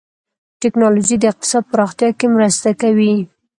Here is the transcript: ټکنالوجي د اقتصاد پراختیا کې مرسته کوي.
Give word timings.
ټکنالوجي 0.61 1.15
د 1.19 1.23
اقتصاد 1.31 1.63
پراختیا 1.71 2.09
کې 2.19 2.27
مرسته 2.35 2.69
کوي. 2.81 3.13